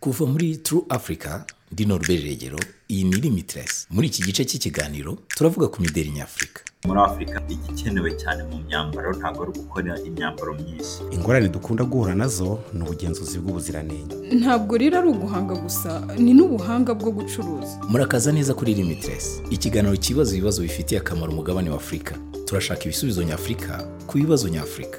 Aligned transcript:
kuva 0.00 0.26
muri 0.26 0.56
True 0.56 0.82
Africa 0.88 1.44
ndi 1.72 1.84
Norbert 1.86 2.22
Regero 2.24 2.58
iyi 2.88 3.04
ni 3.04 3.16
Limitless. 3.16 3.86
Muri 3.90 4.06
iki 4.08 4.22
gice 4.22 4.44
cy'ikiganiro 4.44 5.18
turavuga 5.28 5.68
ku 5.68 5.82
mideli 5.82 6.10
nyafurika. 6.10 6.60
Muri 6.84 7.00
afurika 7.00 7.42
igikenewe 7.48 8.10
cyane 8.16 8.42
mu 8.44 8.58
myambaro 8.68 9.12
ntabwo 9.12 9.42
ari 9.42 9.50
ugukora 9.52 9.98
imyambaro 10.00 10.54
myinshi. 10.54 10.98
Ingorane 11.10 11.48
dukunda 11.48 11.84
guhura 11.84 12.14
na 12.14 12.28
zo 12.28 12.58
ni 12.72 12.82
ubugenzuzi 12.82 13.38
bw'ubuziranenge. 13.38 14.16
Ntabwo 14.40 14.78
rero 14.78 14.98
ari 14.98 15.08
uguhanga 15.08 15.54
gusa 15.54 16.02
ni 16.18 16.34
n'ubuhanga 16.34 16.94
bwo 16.94 17.10
gucuruza. 17.12 17.78
Murakaza 17.88 18.32
neza 18.32 18.54
kuri 18.54 18.74
Limitless. 18.74 19.42
Ikiganiro 19.50 19.96
kibaza 19.96 20.32
ibibazo 20.36 20.62
bifitiye 20.62 21.00
akamaro 21.00 21.32
umugabane 21.32 21.70
wa 21.70 21.76
Afurika 21.76 22.18
turashaka 22.44 22.84
ibisubizo 22.84 23.22
nyafurika 23.22 23.78
ku 24.06 24.18
bibazo 24.18 24.48
nyafurika. 24.48 24.98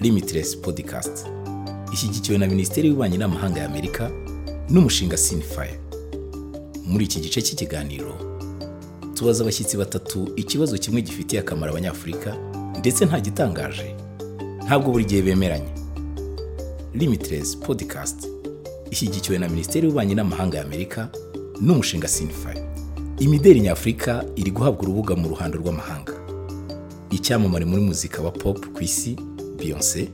Limitless 0.00 0.56
Podcast. 0.56 1.26
Ishyigikiwe 1.94 2.38
na 2.38 2.46
Minisiteri 2.46 2.88
y'Ububanyi 2.88 3.18
n'Amahanga 3.18 3.60
ya 3.60 3.66
Amerika 3.66 4.10
n'umushinga 4.70 5.16
Sinfire. 5.16 5.78
Muri 6.86 7.04
iki 7.04 7.20
gice 7.20 7.42
cy'ikiganiro 7.42 8.14
tubaza 9.14 9.42
abashyitsi 9.44 9.76
batatu 9.76 10.28
ikibazo 10.36 10.78
kimwe 10.78 11.02
gifitiye 11.02 11.40
akamaro 11.42 11.72
abanyafurika 11.72 12.36
ndetse 12.78 13.04
nta 13.06 13.20
gitangaje. 13.20 13.94
Ntabwo 14.66 14.90
buri 14.92 15.04
gihe 15.04 15.22
bemeranya. 15.22 15.70
Limitless 16.94 17.56
Podcast 17.56 18.28
ishyigikiwe 18.90 19.38
na 19.38 19.48
Minisiteri 19.48 19.86
y'Ububanyi 19.86 20.14
n'Amahanga 20.14 20.58
ya 20.58 20.64
Amerika 20.64 21.08
n'umushinga 21.60 22.08
Sinfire. 22.08 22.62
Imideli 23.18 23.60
nyafurika 23.60 24.24
iri 24.36 24.50
guhabwa 24.50 24.82
urubuga 24.82 25.14
mu 25.16 25.28
ruhando 25.28 25.58
rw'amahanga. 25.58 26.12
Icyamamare 27.10 27.64
muri 27.64 27.82
muzika 27.82 28.22
wa 28.22 28.30
pop 28.30 28.66
ku 28.74 28.82
isi 28.82 29.16
Beyonce 29.58 30.08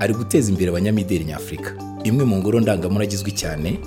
ari 0.00 0.14
guteza 0.14 0.50
imbere 0.50 0.68
abanyamideli 0.70 1.24
nyafurika. 1.24 1.72
Imwe 2.04 2.24
mu 2.24 2.36
ngoro 2.36 2.60
ndangamurage 2.60 3.14
izwi 3.14 3.32
cyane 3.32 3.78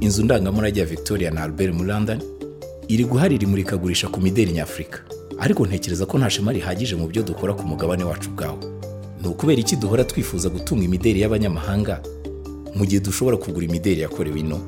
inzu 0.00 0.24
ndangamurage 0.24 0.80
ya 0.80 0.86
Victoria 0.86 1.30
na 1.30 1.42
Albert 1.42 1.74
muri 1.74 1.88
London 1.88 2.20
iri 2.88 3.04
guharira 3.04 3.44
imurikagurisha 3.44 4.08
ku 4.08 4.20
mideli 4.20 4.52
nyafurika. 4.52 4.98
Ariko 5.38 5.66
ntekereza 5.66 6.06
ko 6.06 6.18
nta 6.18 6.30
shema 6.30 6.52
rihagije 6.52 6.96
mu 6.96 7.06
byo 7.08 7.22
dukora 7.22 7.52
ku 7.54 7.66
mugabane 7.66 8.04
wacu 8.04 8.30
ubwawo. 8.30 8.58
Ni 9.22 9.28
ukubera 9.28 9.60
iki 9.60 9.76
duhora 9.76 10.04
twifuza 10.04 10.48
gutunga 10.48 10.84
imideli 10.84 11.20
y'abanyamahanga 11.20 12.00
mu 12.74 12.84
gihe 12.86 13.00
dushobora 13.00 13.36
kugura 13.36 13.66
imideli 13.66 14.00
yakorewe 14.00 14.40
ino? 14.40 14.58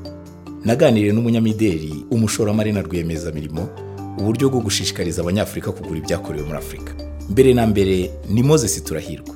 Naganiriye 0.64 1.12
n'umunyamideli 1.12 2.05
umushoramari 2.11 2.72
na 2.72 2.83
rwiyemezamirimo 2.83 3.69
uburyo 4.19 4.48
bwo 4.50 4.61
gushishikariza 4.61 5.22
abanyafurika 5.22 5.72
kugura 5.72 5.98
ibyakorewe 5.98 6.47
muri 6.47 6.59
afurika. 6.59 6.92
Mbere 7.31 7.55
na 7.55 7.66
mbere 7.66 8.11
ni 8.28 8.42
moses 8.42 8.84
turahirwa. 8.84 9.34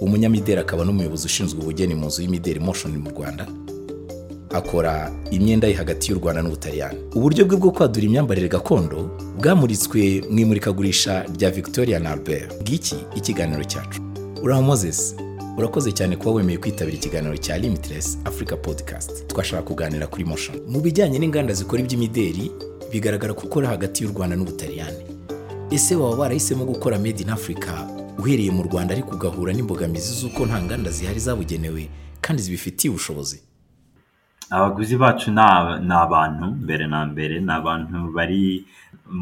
Umunyamideli 0.00 0.60
akaba 0.60 0.84
n'umuyobozi 0.84 1.26
ushinzwe 1.26 1.60
ubugeni 1.60 1.94
mu 1.94 2.06
nzu 2.06 2.22
y'imideli 2.22 2.60
motion 2.60 2.92
mu 2.98 3.10
rwanda 3.10 3.46
akora 4.52 5.12
imyenda 5.30 5.68
ye 5.68 5.74
hagati 5.74 6.10
y'u 6.12 6.18
rwanda 6.18 6.42
n'ubutaliyani. 6.42 6.98
Uburyo 7.14 7.44
bwe 7.44 7.56
bwo 7.56 7.70
kwadura 7.70 8.06
imyambarire 8.06 8.48
gakondo 8.48 9.10
bwamuritswe 9.38 10.22
mu 10.30 10.38
imurikagurisha 10.38 11.22
rya 11.38 11.50
victoria 11.50 11.98
na 11.98 12.10
albert. 12.10 12.50
Bw'iki 12.62 12.96
ikiganiro 13.14 13.64
cyacu. 13.64 14.00
Uraho 14.42 14.62
moses 14.62 15.14
urakoze 15.58 15.92
cyane 15.92 16.16
kuba 16.16 16.30
wemeye 16.32 16.58
kwitabira 16.58 16.96
ikiganiro 16.96 17.36
cya 17.36 17.58
limitless 17.58 18.18
africa 18.24 18.56
podcast. 18.62 19.26
Twashaka 19.26 19.62
kuganira 19.62 20.06
kuri 20.06 20.24
motion. 20.24 20.56
Mu 20.68 20.80
bijyanye 20.80 21.18
n'inganda 21.18 21.54
zikora 21.54 21.82
iby'imideli 21.82 22.50
bigaragara 22.92 23.34
ko 23.34 23.46
ukora 23.46 23.68
hagati 23.68 24.02
y'u 24.04 24.10
rwanda 24.10 24.36
n'ubutaliyani. 24.36 25.04
Ese 25.70 25.94
waba 25.94 26.16
warahisemo 26.16 26.64
gukora 26.64 26.98
made 26.98 27.22
in 27.22 27.30
africa 27.30 27.86
uhereye 28.18 28.50
mu 28.50 28.62
rwanda 28.62 28.94
ariko 28.94 29.10
ugahura 29.14 29.52
n'imbogamizi 29.52 30.12
z'uko 30.20 30.46
nta 30.46 30.58
nganda 30.62 30.90
zihari 30.90 31.20
zabugenewe 31.20 31.82
kandi 32.20 32.42
zibifitiye 32.42 32.90
ubushobozi. 32.90 33.38
Abaguzi 34.50 34.96
bacu 34.96 35.30
ni 35.30 35.92
abantu 36.04 36.44
mbere 36.64 36.86
na 36.86 37.06
mbere 37.06 37.40
ni 37.40 37.52
abantu 37.52 38.12
bari 38.16 38.66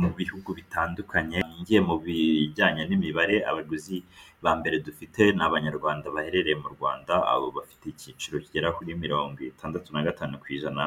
mu 0.01 0.09
bihugu 0.17 0.55
bitandukanye 0.59 1.39
ngiye 1.61 1.81
mu 1.81 1.95
bijyanye 2.01 2.83
n'imibare 2.89 3.45
abaguzi 3.51 4.03
ba 4.43 4.53
mbere 4.59 4.79
dufite 4.87 5.23
ni 5.35 5.43
abanyarwanda 5.43 6.07
baherereye 6.15 6.57
mu 6.63 6.69
rwanda 6.75 7.15
abo 7.33 7.47
bafite 7.57 7.85
icyiciro 7.91 8.39
kigera 8.45 8.71
kuri 8.77 8.95
mirongo 8.95 9.39
itandatu 9.43 9.91
na 9.93 10.03
gatanu 10.07 10.39
ku 10.43 10.47
ijana 10.57 10.85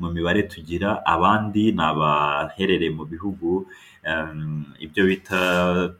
mu 0.00 0.08
mibare 0.14 0.42
tugira 0.50 0.88
abandi 1.14 1.70
ni 1.76 1.82
abaherereye 1.90 2.90
mu 2.98 3.04
bihugu 3.12 3.68
ibyo 4.84 5.02
bita 5.08 5.40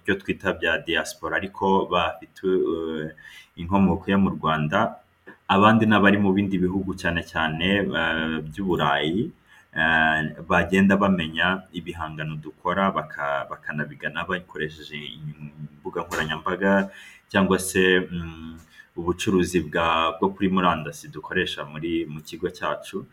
byo 0.03 0.15
twita 0.21 0.49
bya 0.59 0.73
diaspora 0.87 1.37
ariko 1.41 1.87
bafite 1.93 2.43
inkomoko 3.61 4.05
yo 4.11 4.19
mu 4.25 4.31
rwanda 4.37 4.79
abandi 5.47 5.83
ni 5.87 5.95
abari 5.95 6.19
mu 6.19 6.31
bindi 6.37 6.57
bihugu 6.59 6.91
cyane 7.01 7.21
cyane 7.31 7.67
by'uburayi 8.47 9.31
bagenda 10.49 10.97
bamenya 10.97 11.63
ibihangano 11.73 12.35
dukora 12.37 12.91
bakanabigana 13.51 14.25
bakoresheje 14.27 14.97
imbuga 14.99 16.03
nkoranyambaga 16.03 16.91
cyangwa 17.31 17.59
se 17.59 17.83
ubucuruzi 18.99 19.71
bwo 19.71 20.29
kuri 20.35 20.49
murandasi 20.51 21.09
dukoresha 21.15 21.63
muri 21.65 22.05
mu 22.11 22.21
kigo 22.21 22.51
cyacu 22.51 23.07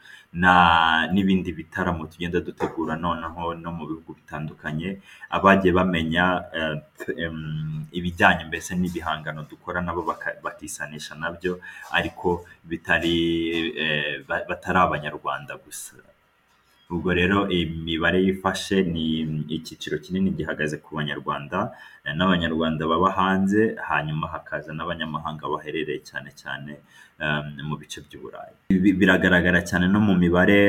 n'ibindi 1.14 1.54
bitaramo 1.54 2.10
tugenda 2.10 2.42
dutegura 2.42 2.98
noneho 2.98 3.54
no 3.54 3.70
mu 3.78 3.84
bihugu 3.88 4.18
bitandukanye 4.18 4.98
abagiye 5.30 5.72
bamenya 5.78 6.26
ibijyanye 7.94 8.44
mbese 8.50 8.74
n'ibihangano 8.76 9.46
dukora 9.46 9.80
nabo 9.86 10.02
bakisanisha 10.44 11.14
na 11.16 11.30
byo 11.32 11.62
ariko 11.94 12.44
bitari 12.66 13.16
batari 14.28 14.80
abanyarwanda 14.82 15.54
gusa. 15.62 15.94
Ubwo 16.90 17.12
rero 17.14 17.50
imibare 17.50 18.20
yifashe 18.26 18.84
ni 18.84 19.06
icyiciro 19.58 19.98
kinini 20.04 20.32
gihagaze 20.32 20.78
ku 20.84 20.96
banyarwanda 20.96 21.72
n'abanyarwanda 22.18 22.88
baba 22.88 23.12
hanze 23.12 23.76
hanyuma 23.90 24.28
hakaza 24.34 24.72
n'abanyamahanga 24.74 25.44
baherereye 25.52 26.00
cyane 26.10 26.30
cyane 26.42 26.72
mu 27.68 27.76
bice 27.80 28.00
by'uburayi 28.06 28.56
biragaragara 29.00 29.60
cyane 29.70 29.86
no 29.92 30.00
mu 30.08 30.14
mibare 30.16 30.60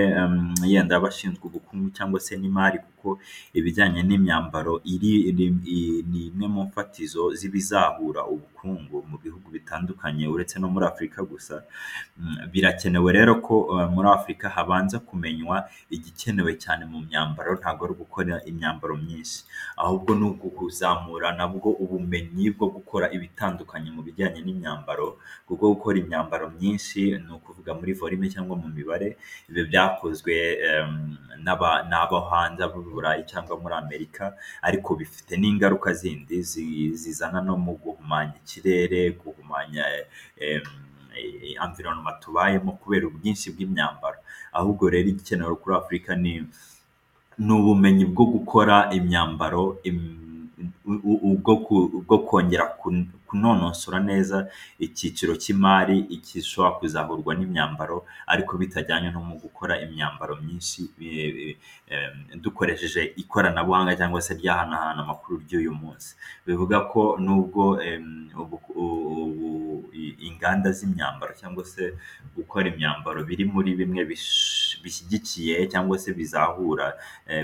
yenda 0.73 0.95
y'abashinzwe 0.99 1.45
ubukungu 1.47 1.89
cyangwa 1.97 2.19
se 2.21 2.35
n'imari 2.37 2.79
kuko 3.09 3.21
ibijyanye 3.59 4.03
n'imyambaro 4.05 4.81
ni 4.85 6.21
imwe 6.29 6.47
mu 6.55 6.63
mfatizo 6.69 7.33
z'ibizahura 7.39 8.21
ubukungu 8.33 8.97
mu 9.11 9.17
bihugu 9.23 9.49
bitandukanye 9.51 10.29
uretse 10.29 10.59
no 10.61 10.69
muri 10.69 10.85
afurika 10.87 11.23
gusa. 11.25 11.63
Birakenewe 12.53 13.09
rero 13.13 13.33
ko 13.41 13.55
muri 13.95 14.09
afurika 14.09 14.49
habanza 14.49 14.99
kumenywa 14.99 15.65
igikenewe 15.91 16.53
cyane 16.63 16.85
mu 16.85 16.99
myambaro 17.07 17.55
ntabwo 17.61 17.85
ari 17.85 17.93
ugukora 17.97 18.35
imyambaro 18.51 18.95
myinshi. 18.97 19.45
Ahubwo 19.77 20.11
ni 20.15 20.25
ukuzamura 20.29 21.33
nabwo 21.33 21.71
ubumenyi 21.83 22.51
bwo 22.53 22.67
gukora 22.69 23.07
ibitandukanye 23.17 23.89
mu 23.95 24.03
bijyanye 24.07 24.41
n'imyambaro 24.45 25.17
kuko 25.49 25.65
gukora 25.73 25.97
imyambaro 26.05 26.51
myinshi 26.57 27.01
ni 27.25 27.31
ukuvuga 27.37 27.73
muri 27.79 27.93
volume 27.97 28.27
cyangwa 28.29 28.55
mu 28.61 28.69
mibare 28.69 29.17
ibi 29.49 29.63
byakozwe 29.71 30.35
n'abo 31.91 32.19
hanze 32.31 32.63
burayi 32.99 33.23
cyangwa 33.31 33.55
muri 33.63 33.75
amerika 33.79 34.35
ariko 34.67 34.91
bifite 34.99 35.33
n'ingaruka 35.39 35.93
zindi 35.95 36.43
zizana 37.01 37.39
no 37.47 37.55
mu 37.57 37.73
guhumanya 37.83 38.35
ikirere 38.43 39.01
guhumanya 39.21 39.85
environment 41.65 42.19
tubayemo 42.23 42.73
kubera 42.83 43.07
ubwinshi 43.07 43.51
bw'imyambaro. 43.55 44.19
Ahubwo 44.53 44.91
rero 44.91 45.09
igikenewe 45.09 45.55
kuri 45.63 45.75
afurika 45.77 46.11
ni 46.19 46.47
ubumenyi 47.39 48.05
bwo 48.11 48.25
gukora 48.35 48.91
imyambaro 48.99 49.79
bwo 52.05 52.19
kongera 52.29 52.65
kunonosora 53.29 54.01
neza 54.01 54.49
icyiciro 54.81 55.37
cy'imari 55.37 55.97
gishobora 56.25 56.77
kuzahurwa 56.81 57.33
n'imyambaro 57.37 58.05
ariko 58.27 58.57
bitajyanye 58.61 59.11
no 59.13 59.21
mu 59.29 59.35
gukora 59.43 59.75
imyambaro 59.85 60.37
myinshi 60.43 60.89
dukoresheje 62.43 63.13
ikoranabuhanga 63.23 63.97
cyangwa 64.01 64.21
se 64.25 64.33
ryahanahana 64.35 65.01
amakuru 65.05 65.41
ry'uyu 65.45 65.73
munsi. 65.75 66.17
Bivuga 66.47 66.81
ko 66.93 67.17
nubwo 67.21 67.77
inganda 70.29 70.73
z'imyambaro 70.73 71.33
cyangwa 71.41 71.65
se 71.65 71.95
gukora 72.37 72.69
imyambaro 72.73 73.25
biri 73.29 73.45
muri 73.45 73.75
bimwe 73.79 74.05
bishyigikiye 74.83 75.67
cyangwa 75.73 75.99
se 75.99 76.13
bizahura 76.17 76.95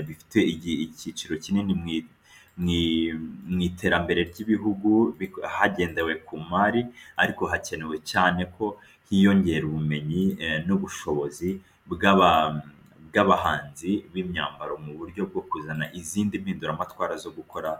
bifite 0.07 0.39
icyiciro 0.85 1.37
kinini 1.37 1.73
mu 1.73 1.87
iterambere 3.59 4.23
ry'ibihugu 4.23 5.15
hagendewe 5.43 6.15
ku 6.15 6.37
mari 6.37 6.85
ariko 7.17 7.45
hakenewe 7.47 7.99
cyane 8.03 8.45
ko 8.45 8.77
hiyongera 9.09 9.67
ubumenyi 9.67 10.37
n'ubushobozi 10.67 11.59
bw'abahanzi 11.87 14.03
b'imyambaro 14.13 14.77
mu 14.77 14.93
buryo 14.97 15.25
bwo 15.25 15.41
kuzana 15.41 15.93
izindi 15.93 16.39
mpinduramatwara 16.39 17.17
zo 17.17 17.31
gukora 17.31 17.79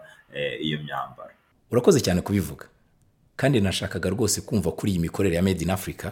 iyo 0.62 0.80
myambaro. 0.84 1.32
Urakoze 1.72 2.02
cyane 2.02 2.22
kubivuga. 2.22 2.66
Kandi 3.36 3.62
nashakaga 3.62 4.10
rwose 4.10 4.42
kumva 4.42 4.72
kuri 4.72 4.92
iyi 4.92 5.00
mikorere 5.00 5.36
ya 5.36 5.42
made 5.44 5.62
in 5.64 5.70
africa 5.72 6.12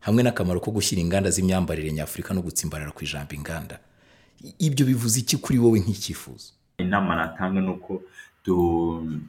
hamwe 0.00 0.22
n'akamaro 0.22 0.60
ko 0.60 0.70
gushyira 0.70 1.00
inganda 1.02 1.30
z'imyambarire 1.30 1.92
nyafurika 1.92 2.34
no 2.34 2.42
gutsimbarara 2.42 2.90
ku 2.92 3.04
ijambo 3.04 3.34
inganda. 3.34 3.78
Ibyo 4.58 4.86
bivuze 4.86 5.20
iki 5.20 5.36
kuri 5.36 5.58
wowe 5.58 5.80
nk'icyifuzo? 5.80 6.52
Inama 6.78 7.16
natanga 7.16 7.60
ni 7.60 7.68
uko 7.70 8.02
du- 8.44 9.20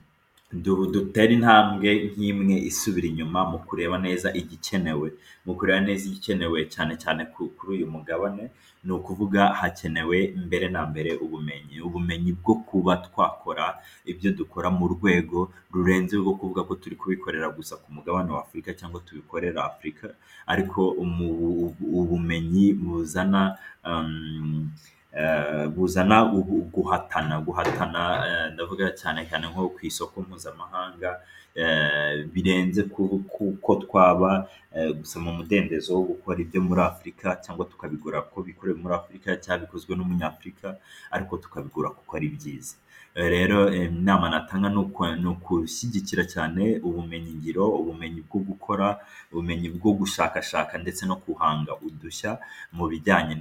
du- 0.54 0.88
dutera 0.92 1.34
intambwe 1.34 1.90
nk'imwe 2.14 2.56
isubira 2.70 3.08
inyuma 3.10 3.40
mu 3.52 3.58
kureba 3.68 3.98
neza 3.98 4.30
igikenewe. 4.34 5.14
Mu 5.46 5.54
kureba 5.58 5.80
neza 5.82 6.06
igikenewe 6.10 6.66
cyane 6.70 6.94
cyane 7.02 7.26
ku- 7.34 7.50
kuri 7.58 7.72
uyu 7.82 7.88
mugabane 7.92 8.50
ni 8.86 8.92
ukuvuga 8.94 9.48
hakenewe 9.60 10.34
mbere 10.46 10.70
na 10.70 10.86
mbere 10.86 11.12
ubumenyi. 11.18 11.82
Ubumenyi 11.82 12.32
bwo 12.38 12.56
kuba 12.70 12.98
twakora 13.02 13.78
ibyo 14.06 14.30
dukora 14.32 14.70
mu 14.70 14.86
rwego 14.94 15.50
rurenze 15.74 16.16
rwo 16.22 16.34
kuvuga 16.38 16.64
ko 16.70 16.76
turi 16.78 16.96
kubikorera 16.96 17.50
gusa 17.50 17.76
ku 17.82 17.90
mugabane 17.94 18.30
wa 18.32 18.42
afurika 18.46 18.74
cyangwa 18.78 19.02
tubikorera 19.02 19.66
afurika 19.66 20.14
ariko 20.46 20.94
ubumenyi 21.82 22.74
buzana 22.74 23.58
um, 23.86 24.70
buzana 25.74 26.24
ubu- 26.34 26.70
guhatana 26.74 27.42
guhatana 27.42 28.02
eh, 28.28 28.54
ndavuga 28.54 28.92
cyane 28.94 29.26
cyane 29.26 29.48
nko 29.50 29.70
ku 29.74 29.80
isoko 29.86 30.22
mpuzamahanga 30.22 31.20
eh, 31.56 32.26
birenze 32.34 32.84
ku- 32.84 33.24
kuko 33.28 33.76
twaba 33.76 34.46
eh, 34.69 34.69
gusa 35.00 35.18
mu 35.20 35.32
mudendezo 35.34 35.96
wo 35.98 36.04
gukora 36.14 36.38
ibyo 36.46 36.62
muri 36.62 36.82
afurika 36.82 37.28
cyangwa 37.44 37.66
tukabigura 37.66 38.22
ko 38.22 38.42
bikorewe 38.46 38.78
muri 38.78 38.94
afurika 38.96 39.30
cyangwa 39.42 39.66
bikozwe 39.66 39.92
n'umunyafurika 39.98 40.78
ariko 41.12 41.38
tukabigura 41.38 41.90
kuko 41.90 42.12
ari 42.18 42.30
byiza. 42.30 42.76
Eh, 43.16 43.26
rero 43.30 43.74
eh, 43.74 43.90
inama 43.90 44.30
natanga 44.30 44.70
ni 44.70 45.28
ukushyigikira 45.34 46.24
cyane 46.30 46.78
ubumenyi 46.88 47.34
ngiro 47.42 47.66
ubumenyi 47.82 48.22
bwo 48.22 48.40
gukora 48.46 49.02
ubumenyi 49.34 49.70
bwo 49.74 49.92
gushakashaka 49.98 50.78
ndetse 50.78 51.06
no 51.10 51.18
guhanga 51.18 51.74
udushya 51.82 52.38
mu 52.72 52.86
bijyanye 52.88 53.34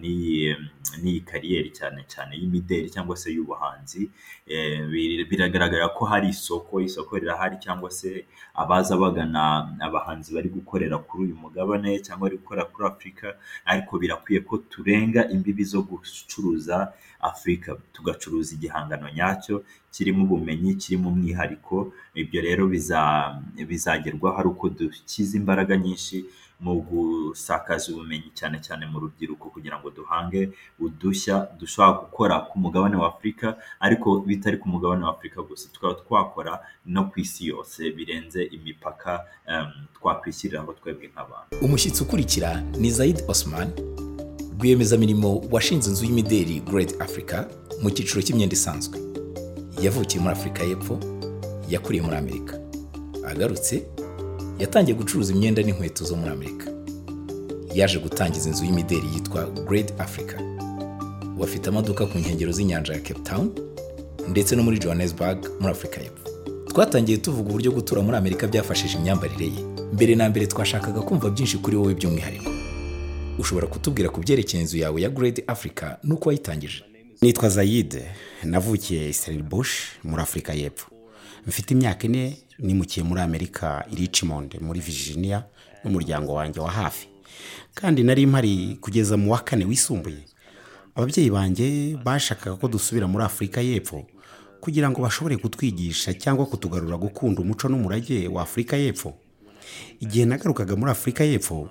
n'iyi 1.03 1.21
kariyeri 1.21 1.71
cyane 1.77 2.01
cyane 2.09 2.33
y'imideli 2.41 2.89
cyangwa 2.91 3.13
se 3.17 3.29
y'ubuhanzi. 3.37 4.09
Eh, 4.49 4.89
bir- 4.89 5.29
biragaragara 5.29 5.89
ko 5.93 6.05
hari 6.09 6.29
isoko 6.33 6.81
isoko 6.81 7.19
rirahari 7.21 7.61
cyangwa 7.61 7.91
se 7.93 8.25
abaza 8.57 8.97
bagana 8.97 9.77
abahanzi 9.85 10.33
bari 10.35 10.49
gukorera 10.49 10.97
kuri 11.19 11.35
uyu 11.35 11.43
mugabane 11.43 11.99
cyangwa 11.99 12.31
bari 12.31 12.37
gukorera 12.39 12.71
kuri 12.71 12.85
afurika 12.87 13.27
ariko 13.67 13.93
birakwiye 13.99 14.41
ko 14.47 14.55
turenga 14.71 15.21
imbibi 15.35 15.65
zo 15.67 15.83
gucuruza 15.83 16.93
afurika 17.21 17.75
tugacuruza 17.93 18.55
igihangano 18.55 19.11
nyacyo 19.11 19.65
kirimo 19.91 20.23
ubumenyi 20.25 20.75
kirimo 20.79 21.09
umwihariko. 21.11 21.91
Ibyo 22.15 22.39
rero 22.47 22.63
biza- 22.71 23.35
bizagerwaho 23.69 24.37
ari 24.39 24.49
uko 24.55 24.69
dushyize 24.71 25.35
imbaraga 25.41 25.75
nyinshi 25.77 26.17
mu 26.61 26.75
gusakaza 26.83 27.93
ubumenyi 27.93 28.31
cyane 28.35 28.59
cyane 28.61 28.87
mu 28.91 28.99
rubyiruko 29.01 29.51
kugira 29.51 29.79
ngo 29.79 29.91
duhange 29.91 30.51
udushya 30.81 31.49
dushobora 31.61 31.99
gukora 32.03 32.35
ku 32.51 32.59
mugabane 32.59 32.97
wa 32.97 33.09
afurika 33.15 33.57
ariko 33.81 34.21
bitari 34.27 34.57
ku 34.59 34.69
mugabane 34.69 35.05
wa 35.05 35.11
afurika 35.15 35.43
gusa. 35.43 35.69
Tukaba 35.73 35.95
twakora 35.95 36.59
no 36.87 37.05
ku 37.11 37.21
isi 37.21 37.47
yose 37.47 37.91
birenze 37.95 38.43
imipaka 38.51 39.23
twakwishyiriraho 40.01 40.73
twebwe 40.73 41.07
nk'abantu. 41.15 41.55
Umushyitsi 41.63 42.03
ukurikira 42.03 42.61
ni 42.79 42.91
zayid 42.91 43.23
osman 43.29 43.71
rwiyemezamirimo 44.59 45.47
washinze 45.51 45.91
inzu 45.91 46.05
y'imideli 46.05 46.61
Great 46.61 47.01
Africa 47.01 47.47
mu 47.83 47.91
cyiciro 47.91 48.19
cy'imyenda 48.23 48.55
isanzwe. 48.59 48.99
Yavukiye 49.83 50.19
muri 50.23 50.35
afurika 50.35 50.63
y'epfo 50.67 50.99
yakuriye 51.71 52.03
muri 52.03 52.17
amerika. 52.17 52.55
Agarutse 53.31 53.87
yatangiye 54.59 54.97
gucuruza 54.97 55.33
imyenda 55.33 55.63
n'inkweto 55.63 56.05
zo 56.05 56.17
muri 56.17 56.31
amerika. 56.31 56.67
Yaje 57.75 57.99
gutangiza 57.99 58.49
inzu 58.49 58.65
y'imideli 58.65 59.07
yitwa 59.15 59.45
Great 59.69 60.01
Africa. 60.01 60.37
Ubu 61.35 61.45
afite 61.45 61.69
amaduka 61.69 62.07
ku 62.07 62.19
nkengero 62.19 62.53
z'inyanja 62.53 62.93
ya 62.93 63.01
Cape 63.01 63.21
Town 63.21 63.51
ndetse 64.29 64.57
no 64.57 64.63
muri 64.63 64.79
Johannesburg 64.79 65.39
muri 65.61 65.73
afurika 65.73 66.01
y'epfo. 66.01 66.29
Twatangiye 66.69 67.19
tuvuga 67.19 67.49
uburyo 67.51 67.73
gutura 67.73 68.03
muri 68.03 68.17
amerika 68.17 68.47
byafashije 68.47 68.99
imyambarire 68.99 69.47
ye. 69.47 69.63
Mbere 69.93 70.15
na 70.15 70.29
mbere 70.29 70.47
twashakaga 70.47 71.01
kumva 71.01 71.31
byinshi 71.31 71.59
kuri 71.59 71.77
wowe 71.77 71.95
by'umwihariko. 71.95 72.51
Ushobora 73.39 73.67
kutubwira 73.67 74.09
ku 74.09 74.21
byerekeye 74.21 74.63
inzu 74.63 74.79
yawe 74.79 75.03
ya 75.03 75.09
Great 75.11 75.43
Africa 75.47 75.97
n'uko 76.05 76.29
wayitangije? 76.29 76.85
Nitwa 77.23 77.49
zayide 77.49 78.03
navukiye 78.45 79.09
Israel 79.09 79.43
Bush 79.43 79.73
muri 80.05 80.23
afurika 80.23 80.55
y'epfo. 80.55 80.87
Mfite 81.49 81.71
imyaka 81.75 82.05
ine 82.07 82.37
nimukiye 82.59 83.05
muri 83.07 83.21
amerika 83.21 83.85
Richmond 83.97 84.57
muri 84.61 84.81
Virginia 84.81 85.45
n'umuryango 85.85 86.35
wanjye 86.35 86.61
wa 86.61 86.71
hafi. 86.71 87.09
Kandi 87.75 88.03
nari 88.03 88.27
mpari 88.27 88.79
kugeza 88.81 89.17
mu 89.17 89.33
wa 89.33 89.39
kane 89.39 89.65
wisumbuye 89.65 90.19
ababyeyi 90.95 91.31
banjye 91.31 91.97
bashakaga 92.05 92.57
ko 92.57 92.69
dusubira 92.69 93.07
muri 93.07 93.25
afurika 93.25 93.61
y'epfo 93.63 94.07
kugira 94.61 94.91
ngo 94.91 95.03
bashobore 95.03 95.37
kutwigisha 95.37 96.15
cyangwa 96.15 96.47
kutugarura 96.47 96.97
gukunda 96.99 97.41
umuco 97.43 97.69
n'umurage 97.69 98.29
wa 98.29 98.43
afurika 98.43 98.77
y'epfo. 98.77 99.15
Igihe 100.01 100.25
nagarukaga 100.27 100.77
muri 100.77 100.91
afurika 100.91 101.25
y'epfo 101.25 101.71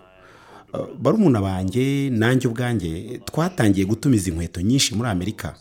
uh, 0.73 0.87
barumuna 0.99 1.41
banjye 1.41 2.09
nanjye 2.09 2.47
ubwanjye 2.47 3.19
twatangiye 3.25 3.85
gutumiza 3.85 4.29
inkweto 4.31 4.61
nyinshi 4.61 4.95
muri 4.95 5.09
amerika. 5.09 5.55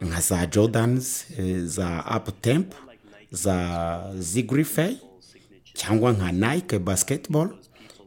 Nka 0.00 0.20
za 0.20 0.46
jordans 0.46 1.24
eh, 1.38 1.62
za 1.64 2.04
uptemp 2.16 2.74
za 3.30 4.12
zigrifey 4.18 4.96
cyangwa 5.74 6.12
nka 6.12 6.32
nike 6.32 6.78
basketball 6.78 7.48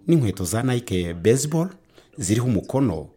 n'inkweto 0.07 0.45
za 0.45 0.63
nike 0.63 1.13
baseball 1.13 1.69
ziriho 2.17 2.45
umukono. 2.47 3.07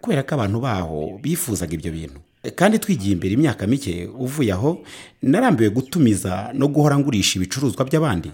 Kubera 0.00 0.22
ko 0.22 0.34
abantu 0.34 0.60
baho 0.60 1.18
bifuzaga 1.22 1.74
ibyo 1.74 1.92
bintu. 1.92 2.20
Kandi 2.54 2.78
twigiye 2.78 3.12
imbere 3.12 3.34
imyaka 3.34 3.66
mike 3.66 4.06
uvuye 4.18 4.52
aho 4.52 4.82
narambiwe 5.22 5.70
gutumiza 5.70 6.50
no 6.54 6.68
guhora 6.68 6.98
ngurisha 6.98 7.38
ibicuruzwa 7.38 7.84
by'abandi. 7.84 8.30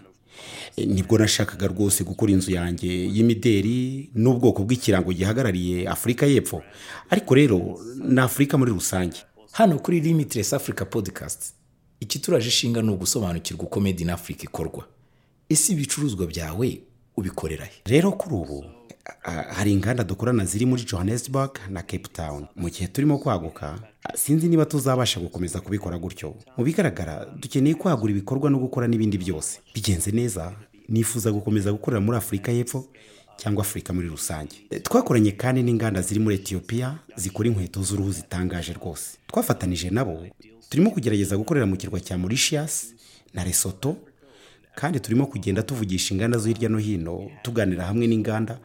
Nibwo 0.76 1.19
nashakaga 1.19 1.66
rwose 1.66 2.04
gukora 2.04 2.32
inzu 2.32 2.50
yanjye 2.52 2.88
y'imideri 2.88 4.10
n'ubwoko 4.14 4.62
bw'ikirango 4.64 5.12
gihagarariye 5.12 5.88
afurika 5.88 6.26
y'epfo. 6.26 6.62
Ariko 7.10 7.34
rero 7.34 7.58
ni 8.00 8.20
afurika 8.20 8.56
muri 8.58 8.72
rusange. 8.72 9.19
Hano 9.52 9.78
kuri 9.78 10.00
Limitless 10.00 10.52
Africa 10.52 10.84
Podcast. 10.90 11.52
Ikituraje 12.00 12.48
ishinga 12.48 12.82
ni 12.82 12.90
ugusobanukirwa 12.90 13.64
uko 13.64 13.80
Made 13.80 14.02
in 14.02 14.10
Africa 14.10 14.42
ikorwa. 14.44 14.86
Ese 15.48 15.72
ibicuruzwa 15.72 16.26
byawe 16.26 16.80
ubikorera 17.16 17.64
he? 17.64 17.72
Rero 17.86 18.12
kuri 18.12 18.34
ubu 18.34 18.64
hari 19.54 19.72
inganda 19.72 20.04
dukorana 20.04 20.44
ziri 20.44 20.66
muri 20.66 20.82
johannesburg 20.84 21.50
na 21.70 21.82
cape 21.82 22.08
town. 22.12 22.46
Mu 22.56 22.69
gihe 22.70 22.86
turimo 22.88 23.19
kwaguka 23.19 23.78
sinzi 24.14 24.48
niba 24.48 24.64
tuzabasha 24.67 25.20
gukomeza 25.20 25.60
kubikora 25.60 25.98
gutyo. 25.98 26.34
Mu 26.56 26.64
bigaragara 26.64 27.26
dukeneye 27.40 27.74
kwagura 27.74 28.10
ibikorwa 28.12 28.50
no 28.50 28.58
gukora 28.58 28.86
n'ibindi 28.88 29.19
byose. 29.19 29.60
Bigenze 29.74 30.10
neza 30.10 30.52
nifuza 30.88 31.32
gukomeza 31.32 31.72
gukorera 31.72 32.00
muri 32.00 32.19
afurika 32.19 32.52
y'epfo? 32.52 32.84
Cyangwa 33.38 33.62
afurika 33.62 33.92
muri 33.94 34.08
rusange. 34.10 34.56
Twakoranye 34.82 35.32
kandi 35.32 35.62
n'inganda 35.62 36.02
ziri 36.02 36.20
muri 36.20 36.34
etiyopiya 36.36 36.98
zikora 37.16 37.48
inkweto 37.48 37.82
z'uruhu 37.82 38.12
zitangaje 38.12 38.72
rwose. 38.72 39.18
Twafatanije 39.26 39.90
nabo 39.90 40.26
turimo 40.68 40.90
kugerageza 40.90 41.36
gukorera 41.38 41.66
mu 41.66 41.76
kirwa 41.76 42.00
cya 42.00 42.18
mauritius 42.18 42.94
na 43.34 43.44
lesotho 43.44 43.96
kandi 44.74 45.00
turimo 45.00 45.26
kugenda 45.26 45.62
tuvugisha 45.62 46.14
inganda 46.14 46.38
zo 46.38 46.48
hirya 46.48 46.68
no 46.68 46.78
hino 46.78 47.30
tuganira 47.42 47.84
hamwe 47.84 48.06
n'inganda 48.06 48.58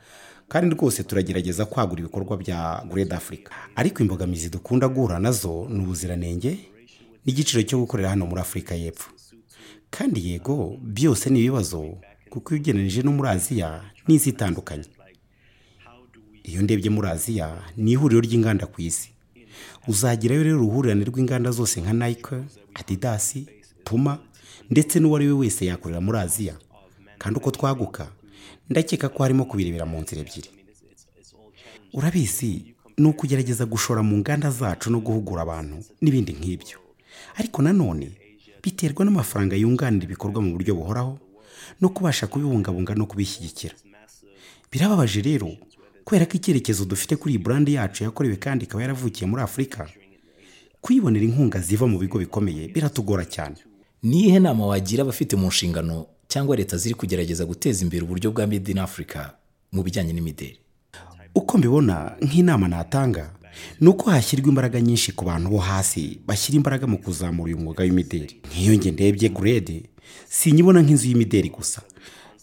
kandi 0.50 0.76
rwose 0.76 1.04
turagerageza 1.04 1.66
kwagura 1.66 2.00
ibikorwa 2.02 2.38
bya 2.38 2.84
Great 2.92 3.14
Africa. 3.14 3.50
Ariko 3.76 4.04
imbogamizi 4.04 4.50
dukunda 4.50 4.88
guhura 4.88 5.20
na 5.20 5.32
zo 5.32 5.68
ni 5.70 5.80
ubuziranenge 5.80 6.60
n'igiciro 7.26 7.64
cyo 7.64 7.80
gukorera 7.80 8.10
hano 8.10 8.26
muri 8.26 8.42
Afurika 8.42 8.76
y'Epfo. 8.76 9.10
Kandi 9.90 10.30
yego 10.30 10.78
byose 10.82 11.30
ni 11.30 11.40
ibibazo 11.40 11.98
kuko 12.34 12.54
iyo 12.54 12.62
ugereranije 12.62 13.02
no 13.06 13.12
muri 13.14 13.30
Aziya 13.30 13.70
n'isi 14.10 14.30
itandukanye 14.34 14.90
iyo 16.44 16.62
ndebye 16.66 16.90
muri 16.90 17.08
Aziya 17.14 17.62
ni 17.78 17.92
ihuriro 17.94 18.22
ry'inganda 18.26 18.66
ku 18.66 18.82
isi. 18.82 19.10
Uzagerayo 19.88 20.44
rero 20.44 20.58
uruhurirane 20.58 21.06
rw'inganda 21.06 21.52
zose 21.54 21.78
nka 21.82 21.94
Nike, 21.94 22.36
Adidas, 22.74 23.38
Puma 23.86 24.18
ndetse 24.72 25.00
n'uwo 25.00 25.16
ari 25.16 25.28
we 25.28 25.34
wese 25.46 25.66
yakorera 25.66 26.02
muri 26.02 26.18
Aziya 26.20 26.56
kandi 27.22 27.38
uko 27.40 27.52
twaguka 27.52 28.10
ndakeka 28.70 29.10
ko 29.14 29.24
harimo 29.24 29.46
kubirebera 29.46 29.86
mu 29.86 30.02
nzira 30.02 30.22
ebyiri. 30.26 30.50
Urabizi 31.94 32.74
ni 32.98 33.08
ukugerageza 33.08 33.66
gushora 33.66 34.02
mu 34.04 34.18
nganda 34.18 34.50
zacu 34.52 34.90
no 34.92 35.00
guhugura 35.00 35.42
abantu 35.46 35.78
n'ibindi 36.02 36.34
nk'ibyo. 36.34 36.78
Ariko 37.38 37.62
nanone 37.62 38.12
biterwa 38.64 39.06
n'amafaranga 39.06 39.56
yunganira 39.56 40.06
ibikorwa 40.10 40.42
mu 40.42 40.52
buryo 40.58 40.74
buhoraho 40.76 41.20
no 41.82 41.90
kubasha 41.90 42.28
kubibungabunga 42.28 42.96
no 42.96 43.06
kubishyigikira. 43.06 43.74
Birababaje 44.72 45.22
rero 45.22 45.50
kubera 46.06 46.26
ko 46.26 46.34
icyerekezo 46.38 46.86
dufite 46.86 47.16
kuri 47.16 47.34
iyi 47.36 47.44
burandi 47.44 47.74
yacu 47.74 48.04
yakorewe 48.04 48.36
kandi 48.36 48.66
ikaba 48.66 48.82
yaravukiye 48.82 49.28
muri 49.30 49.42
afurika 49.44 49.88
kuyibonera 50.82 51.26
inkunga 51.26 51.60
ziva 51.60 51.88
mu 51.88 52.00
bigo 52.00 52.18
bikomeye 52.20 52.68
biratugora 52.68 53.26
cyane. 53.26 53.56
Ni 54.04 54.20
iyihe 54.28 54.40
nama 54.40 54.66
wagira 54.68 55.04
abafite 55.04 55.36
mu 55.36 55.48
nshingano 55.48 56.06
cyangwa 56.28 56.56
leta 56.56 56.78
ziri 56.78 56.96
kugerageza 56.96 57.46
guteza 57.46 57.84
imbere 57.84 58.04
uburyo 58.04 58.32
bwa 58.32 58.48
Made 58.48 58.72
in 58.72 58.78
Africa 58.80 59.20
mu 59.72 59.84
bijyanye 59.84 60.14
n'imideri 60.14 60.60
uko 61.36 61.58
mbibona 61.58 62.16
nk'inama 62.22 62.68
natanga 62.68 63.34
ni 63.82 63.88
uko 63.88 64.10
hashyirwa 64.12 64.50
imbaraga 64.50 64.82
nyinshi 64.82 65.12
ku 65.12 65.26
bantu 65.26 65.50
bo 65.50 65.58
hasi 65.58 66.20
bashyira 66.28 66.56
imbaraga 66.58 66.88
mu 66.88 66.98
kuzamura 66.98 67.48
uyu 67.48 67.58
mwuga 67.58 67.84
w'imideri 67.84 68.42
nk'iyo 68.52 68.74
nge 68.78 68.92
ndebye 68.92 69.30
gurede 69.30 69.84
sinyibona 70.30 70.82
nk'inzu 70.82 71.08
y'imideri 71.08 71.50
gusa. 71.50 71.82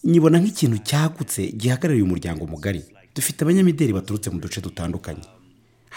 Nyibona 0.04 0.38
nk'ikintu 0.40 0.78
cyagutse 0.78 1.52
gihagarariye 1.52 2.04
umuryango 2.04 2.46
mugari. 2.46 2.82
Dufite 3.14 3.42
abanyamideri 3.44 3.92
baturutse 3.92 4.30
mu 4.30 4.40
duce 4.40 4.60
dutandukanye. 4.60 5.24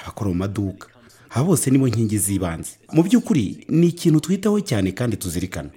Abakora 0.04 0.30
mu 0.30 0.36
maduka. 0.36 0.88
Aba 1.30 1.44
bose 1.46 1.72
nibo 1.72 1.88
nkingi 1.88 2.18
z'ibanze. 2.18 2.72
Mu 2.94 3.04
by'ukuri 3.04 3.66
ni 3.70 3.88
ikintu 3.90 4.20
twitaho 4.20 4.60
cyane 4.62 4.92
kandi 4.92 5.18
tuzirikana. 5.18 5.70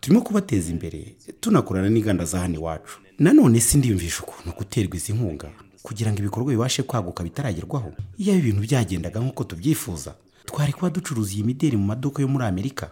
Turimo 0.00 0.20
kubateza 0.22 0.70
imbere 0.70 1.14
tunakorana 1.40 1.88
n'inganda 1.90 2.24
za 2.24 2.40
hano 2.40 2.54
iwacu. 2.54 2.98
Nanone 3.18 3.60
si 3.60 3.78
ndiyumvisha 3.78 4.22
ukuntu 4.22 4.52
guterwa 4.58 4.96
izi 4.96 5.12
nkunga 5.12 5.50
kugira 5.82 6.12
ngo 6.12 6.18
ibikorwa 6.18 6.50
bibashe 6.52 6.82
kwaguka 6.82 7.24
bitaragerwaho. 7.24 7.92
Iyo 8.18 8.38
ibintu 8.38 8.60
byagendaga 8.62 9.20
nk'uko 9.20 9.44
tubyifuza. 9.44 10.14
Twari 10.46 10.72
kuba 10.72 10.90
ducuruza 10.90 11.32
iyi 11.34 11.42
mideri 11.44 11.76
mu 11.76 11.84
maduka 11.86 12.22
yo 12.22 12.28
muri 12.28 12.44
amerika. 12.44 12.90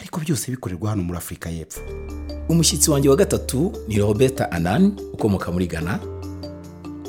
Ariko 0.00 0.20
byose 0.20 0.50
bikorerwa 0.50 0.90
hano 0.90 1.02
muri 1.02 1.18
afurika 1.18 1.50
y'epfo. 1.50 1.80
Umushyitsi 2.48 2.90
wanjye 2.90 3.08
wa 3.08 3.16
gatatu 3.16 3.72
ni 3.88 3.98
roberta 3.98 4.50
anani 4.52 4.92
ukomoka 5.12 5.52
muri 5.52 5.66
ghana. 5.66 5.98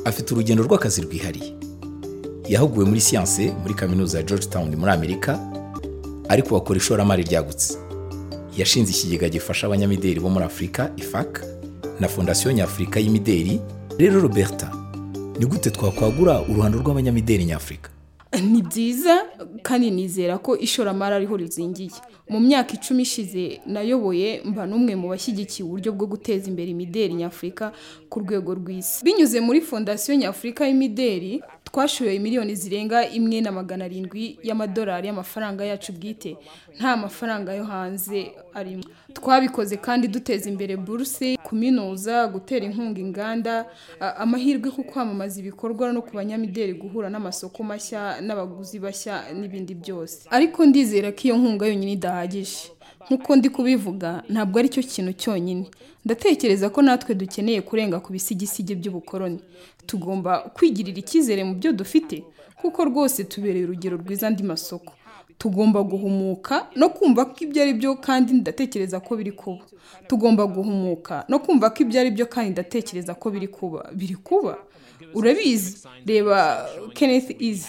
Afite 0.05 0.33
urugendo 0.33 0.63
rw'akazi 0.63 1.01
rwihariye. 1.01 1.53
Yahuguwe 2.47 2.85
muri 2.85 3.01
siyanse 3.01 3.51
muri 3.61 3.73
kaminuza 3.73 4.17
ya 4.17 4.23
georgetown 4.23 4.75
muri 4.75 4.91
amerika 4.91 5.39
ariko 6.29 6.55
bakora 6.59 6.77
ishoramari 6.77 7.23
ryagutse. 7.23 7.77
Yashinze 8.57 8.91
ikigega 8.91 9.29
gifasha 9.29 9.67
abanyamideli 9.67 10.19
bo 10.19 10.29
muri 10.29 10.45
afurika 10.45 10.91
ifac 10.97 11.41
na 11.99 12.07
fondasiyo 12.07 12.51
nyafurika 12.51 12.99
y'imideli. 12.99 13.61
Rero 13.97 14.21
roberta 14.21 14.71
ni 15.39 15.45
gute 15.45 15.69
twakwagura 15.71 16.41
uruhando 16.41 16.79
rw'abanyamideli 16.79 17.45
nyafurika? 17.45 17.89
Ni 18.41 18.61
byiza 18.61 19.25
kandi 19.61 19.91
nizera 19.91 20.37
ko 20.37 20.57
ishoramari 20.57 21.15
ariho 21.15 21.37
rizingiye. 21.37 21.91
Mu 22.29 22.39
myaka 22.39 22.73
icumi 22.73 23.01
ishize 23.03 23.61
nayoboye 23.65 24.41
mba 24.45 24.65
n'umwe 24.67 24.95
mu 24.95 25.09
bashyigikiye 25.13 25.65
uburyo 25.67 25.91
bwo 25.93 26.07
guteza 26.07 26.47
imbere 26.49 26.71
imideli 26.71 27.13
nyafurika 27.13 27.71
ku 28.09 28.19
rwego 28.19 28.53
rw'isi. 28.55 29.03
Binyuze 29.05 29.39
muri 29.39 29.61
fondasiyo 29.61 30.15
nyafurika 30.17 30.65
y'imideli 30.67 31.41
twashoye 31.77 32.19
miliyoni 32.19 32.55
zirenga 32.55 33.07
imwe 33.09 33.41
na 33.41 33.51
magana 33.51 33.85
arindwi 33.85 34.37
y'amadolari 34.43 35.07
y'amafaranga 35.07 35.65
yacu 35.65 35.91
bwite. 35.93 36.37
Nta 36.77 36.97
mafaranga 36.97 37.53
yo 37.53 37.63
hanze 37.63 38.31
arimo. 38.53 38.83
Twabikoze 39.13 39.77
kandi 39.77 40.07
duteza 40.07 40.49
imbere 40.49 40.77
buruse 40.77 41.37
kuminuza 41.43 42.27
gutera 42.27 42.65
inkunga 42.65 42.99
inganda 43.01 43.65
amahirwe 44.17 44.69
ku 44.71 44.83
kwamamaza 44.83 45.39
ibikorwa 45.41 45.89
no 45.93 46.01
ku 46.05 46.13
banyamideli 46.13 46.73
guhura 46.77 47.09
n'amasoko 47.09 47.63
mashya 47.65 48.21
n'abaguzi 48.21 48.77
bashya 48.79 49.33
n'ibindi 49.33 49.73
byose. 49.73 50.27
Ariko 50.29 50.65
ndizera 50.65 51.09
ko 51.11 51.21
iyo 51.25 51.37
nkunga 51.41 51.65
yonyine 51.73 51.91
idahagije. 51.97 52.69
Nk'uko 53.09 53.35
ndi 53.35 53.49
kubivuga 53.49 54.23
ntabwo 54.29 54.59
ari 54.59 54.69
cyo 54.69 54.83
kintu 54.83 55.13
cyonyine. 55.13 55.65
Ndatekereza 56.05 56.69
ko 56.69 56.81
natwe 56.81 57.15
dukeneye 57.15 57.61
kurenga 57.61 57.99
ku 57.99 58.11
bisigisigi 58.13 58.75
by'ubukoroni 58.75 59.39
tugomba 59.87 60.39
kwigirira 60.55 60.97
icyizere 60.99 61.43
mu 61.43 61.53
byo 61.55 61.71
dufite 61.71 62.23
kuko 62.61 62.85
rwose 62.85 63.23
tubereye 63.23 63.65
urugero 63.65 63.97
rwiza 63.97 64.27
andi 64.27 64.43
masoko. 64.43 64.93
Tugomba 65.37 65.83
guhumuka 65.83 66.67
no 66.75 66.89
kumva 66.89 67.25
ko 67.25 67.35
ibyo 67.43 67.61
ari 67.63 67.73
byo 67.73 67.95
kandi 67.99 68.33
ndatekereza 68.33 68.99
ko 68.99 69.15
biri 69.17 69.31
kuba. 69.31 69.63
Tugomba 70.07 70.45
guhumuka 70.47 71.25
no 71.29 71.39
kumva 71.39 71.69
ko 71.71 71.77
ibyo 71.83 71.99
ari 72.01 72.11
byo 72.11 72.25
kandi 72.27 72.51
ndatekereza 72.51 73.13
ko 73.15 73.29
biri 73.31 73.47
kuba. 73.47 73.89
Biri 73.95 74.15
kuba? 74.15 74.57
Urabizi? 75.13 75.77
Reba 76.05 76.67
kenneth 76.93 77.35
izi 77.41 77.67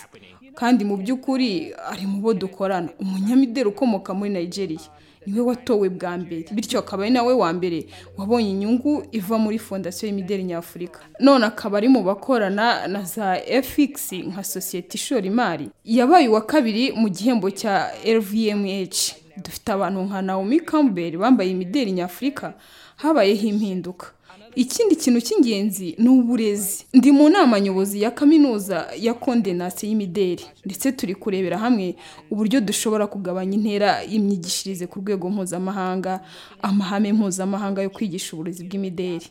kandi 0.54 0.84
mu 0.84 0.96
by'ukuri 0.96 1.74
ari 1.90 2.06
mu 2.06 2.20
bo 2.22 2.34
dukorana. 2.34 2.88
Umunyamideli 3.00 3.68
ukomoka 3.74 4.14
muri 4.14 4.30
nigeria. 4.30 4.78
Ni 5.26 5.33
we 5.35 5.40
watowe 5.40 5.88
bwa 5.88 6.19
mbere. 6.19 6.45
Bityo 6.52 6.78
akaba 6.78 7.02
ari 7.02 7.12
nawe 7.12 7.33
wa 7.35 7.52
mbere 7.52 7.87
wabonye 8.16 8.50
inyungu 8.50 9.07
iva 9.12 9.38
muri 9.38 9.59
fondasiyo 9.59 10.09
y'imideli 10.09 10.45
nyafurika. 10.45 11.00
None 11.21 11.47
akaba 11.47 11.78
ari 11.78 11.88
mu 11.88 12.02
bakorana 12.02 12.87
na 12.88 13.02
za 13.02 13.37
fx 13.62 14.12
nka 14.12 14.45
sosiyete 14.45 14.95
ishora 14.99 15.26
imari 15.26 15.69
yabaye 15.85 16.28
uwa 16.28 16.40
kabiri 16.40 16.93
mu 16.93 17.09
gihembo 17.09 17.50
cya 17.50 17.90
lvmh 18.04 18.88
dufite 19.37 19.69
abantu 19.73 20.00
nka 20.02 20.23
naomi 20.23 20.61
campbell 20.61 21.16
bambaye 21.19 21.50
imideli 21.50 21.93
nyafurika 21.93 22.54
habayeho 22.97 23.47
impinduka. 23.49 24.07
Ikindi 24.56 24.96
kintu 24.96 25.20
cy'ingenzi 25.20 25.94
ni 25.99 26.08
uburezi. 26.08 26.84
Ndi 26.94 27.12
mu 27.12 27.28
nama 27.28 27.61
nyobozi 27.61 28.02
ya 28.02 28.11
kaminuza 28.11 28.87
ya 28.99 29.14
kondenasi 29.14 29.87
y'imideli 29.87 30.42
ndetse 30.64 30.92
turi 30.92 31.14
kurebera 31.14 31.58
hamwe 31.58 31.94
uburyo 32.30 32.61
dushobora 32.61 33.06
kugabanya 33.06 33.54
intera 33.54 34.02
y'imyigishirize 34.02 34.87
ku 34.87 35.00
rwego 35.00 35.30
mpuzamahanga 35.30 36.20
amahame 36.62 37.12
mpuzamahanga 37.12 37.82
yo 37.82 37.90
kwigisha 37.90 38.32
uburezi 38.37 38.64
bw'imideli 38.64 39.26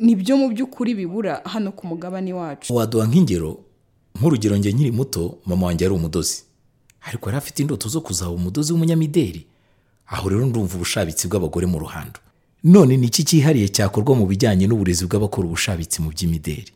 ni 0.00 0.14
byo 0.16 0.36
mu 0.36 0.48
by'ukuri 0.48 0.94
bibura 0.94 1.40
hano 1.44 1.72
ku 1.72 1.86
mugabane 1.86 2.32
wacu. 2.32 2.74
Waduha 2.74 3.06
nk'ingero 3.06 3.58
nk'urugero 4.18 4.56
njye 4.56 4.72
nkiri 4.72 4.90
muto 4.92 5.38
mama 5.46 5.66
wanjye 5.66 5.84
yari 5.84 5.94
umudozi. 5.94 6.42
Ariko 7.08 7.28
yari 7.28 7.38
afite 7.38 7.58
indoto 7.62 7.88
zo 7.88 8.00
kuzaba 8.00 8.30
umudozi 8.30 8.72
w'umunyamideli 8.72 9.46
aho 10.06 10.28
rero 10.28 10.46
ndumva 10.46 10.74
ubushabitsi 10.76 11.28
bw'abagore 11.28 11.66
mu 11.66 11.78
ruhando. 11.78 12.18
None 12.66 12.96
ni 12.96 13.06
iki 13.06 13.22
cyihariye 13.28 13.68
cyakorwa 13.70 14.12
mu 14.18 14.26
bijyanye 14.26 14.66
n'uburezi 14.66 15.06
bw'abakora 15.06 15.46
ubushabitsi 15.46 16.02
mu 16.02 16.10
by'imideli? 16.14 16.70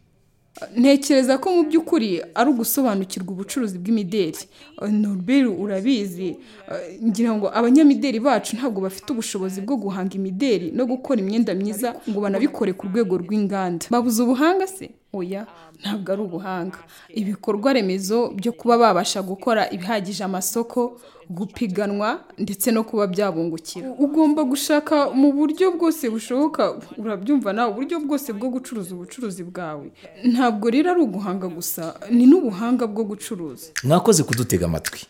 Ntekereza 0.77 1.39
ko 1.41 1.47
mu 1.57 1.63
by'ukuri 1.69 2.09
ari 2.39 2.49
ugusobanukirwa 2.53 3.31
ubucuruzi 3.33 3.79
bw'imideli. 3.83 4.43
Eh, 4.83 4.91
Norbert 5.03 5.49
urabizi. 5.63 6.29
Eh, 6.71 7.01
ngira 7.07 7.33
ngo 7.37 7.47
abanyamideli 7.59 8.21
bacu 8.21 8.57
ntabwo 8.57 8.79
bafite 8.87 9.09
ubushobozi 9.13 9.59
bwo 9.65 9.77
guhanga 9.83 10.15
imideli 10.21 10.67
no 10.77 10.85
gukora 10.87 11.19
imyenda 11.21 11.55
myiza 11.55 11.89
ngo 12.09 12.19
banabikore 12.21 12.73
ku 12.79 12.87
rwego 12.91 13.15
rw'inganda. 13.23 13.87
Babuze 13.91 14.23
ubuhanga 14.23 14.67
se? 14.67 14.91
Oya 15.13 15.47
ntabwo 15.81 16.13
ari 16.13 16.23
ubuhanga. 16.23 16.79
Ibikorwa 17.09 17.73
remezo 17.73 18.29
byo 18.35 18.53
kuba 18.53 18.79
babasha 18.79 19.23
gukora 19.23 19.71
ibihagije 19.71 20.25
amasoko 20.25 21.01
gupiganwa 21.31 22.21
ndetse 22.39 22.71
no 22.71 22.85
kuba 22.85 23.07
byabungukira. 23.07 23.91
Ugomba 23.99 24.45
gushaka 24.45 25.11
mu 25.11 25.33
buryo 25.33 25.71
bwose 25.73 26.11
bushoboka 26.11 26.75
urabyumva 26.99 27.53
nawe 27.53 27.71
uburyo 27.73 28.01
bwose 28.01 28.33
bwo 28.33 28.49
gucuruza 28.51 28.95
ubucuruzi 28.95 29.43
bwawe. 29.45 29.91
Ntabwo 30.25 30.71
rero 30.71 30.91
ari 30.91 31.01
uguhanga 31.01 31.47
gusa 31.49 31.95
ni 32.11 32.27
n'ubuhanga 32.27 32.87
bwo 32.87 33.05
gucuruza. 33.05 33.67
Mwakoze 33.85 34.23
kudutega 34.23 34.67
amatwi. 34.67 35.01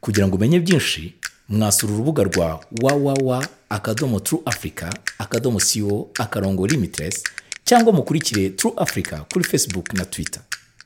Kugira 0.00 0.26
ngo 0.28 0.36
umenye 0.36 0.60
byinshi 0.60 1.14
mwasura 1.48 1.92
urubuga 1.94 2.22
rwa 2.22 2.60
www 2.82 3.42
akadomo 3.68 4.20
tru 4.20 4.42
africa 4.44 4.86
akadomo 5.18 5.58
co 5.58 6.08
akarongo 6.18 6.66
limitless 6.66 7.24
cyangwa 7.70 7.92
mukurikire 7.92 8.50
tru 8.50 8.72
africa 8.76 9.14
kuri 9.32 9.44
facebook 9.44 9.92
na 9.92 10.04
twitter. 10.04 10.42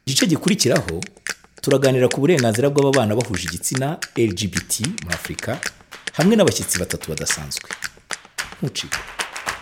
Igice 0.06 0.26
gikurikiraho 0.26 1.00
turaganira 1.60 2.08
ku 2.08 2.20
burenganzira 2.20 2.68
bw'ababana 2.70 3.16
bahuje 3.16 3.44
igitsina 3.48 3.96
lgbt 4.16 4.72
muri 5.02 5.14
afurika 5.14 5.56
hamwe 6.12 6.36
n'abashyitsi 6.36 6.78
batatu 6.78 7.08
badasanzwe. 7.08 7.68
Ntucike. 8.62 8.98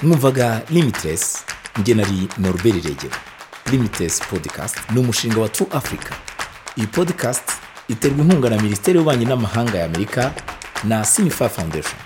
Mwumvaga 0.02 0.62
limitless 0.70 1.44
njye 1.78 1.94
nari 1.94 2.28
norbert 2.38 2.84
regero 2.84 3.14
limitless 3.70 4.20
podcast 4.30 4.76
ni 4.90 4.98
umushinga 5.00 5.40
wa 5.40 5.48
true 5.48 5.68
africa. 5.72 6.12
Iyi 6.76 6.86
podcast 6.86 7.46
iterwa 7.88 8.18
inkunga 8.24 8.50
na 8.50 8.62
minisiteri 8.62 8.98
y'ububanyi 8.98 9.24
n'amahanga 9.24 9.78
ya 9.78 9.84
amerika 9.84 10.34
na 10.84 11.04
sinifa 11.04 11.48
foundation. 11.48 11.98